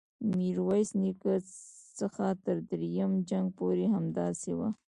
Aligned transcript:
د 0.25 0.27
میرویس 0.39 0.89
نیکه 1.01 1.33
څخه 1.99 2.25
تر 2.45 2.57
دریم 2.69 3.11
جنګ 3.29 3.45
پورې 3.57 3.85
همداسې 3.95 4.51
وه. 4.57 4.69